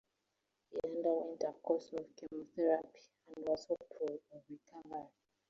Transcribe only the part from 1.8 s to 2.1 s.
of